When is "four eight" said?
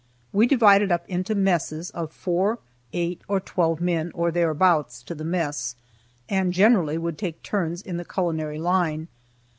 2.11-3.21